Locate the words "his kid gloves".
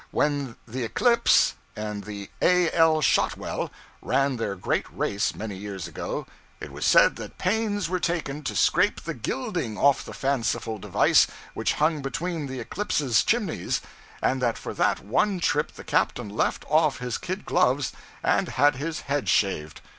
16.97-17.91